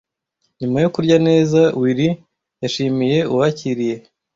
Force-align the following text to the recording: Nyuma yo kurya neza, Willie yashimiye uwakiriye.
Nyuma 0.59 0.77
yo 0.83 0.89
kurya 0.95 1.17
neza, 1.27 1.61
Willie 1.81 2.13
yashimiye 2.61 3.17
uwakiriye. 3.33 3.95